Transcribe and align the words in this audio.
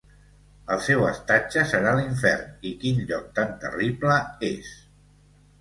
El 0.75 0.79
seu 0.85 1.03
estatge 1.09 1.65
serà 1.73 1.93
l'infern, 1.99 2.49
i 2.71 2.71
quin 2.85 3.05
lloc 3.13 3.31
tan 3.41 3.55
terrible 3.65 4.17
és! 4.53 4.77